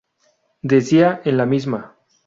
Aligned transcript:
Decía 0.63 1.21
en 1.25 1.37
la 1.37 1.45
misma 1.45 1.95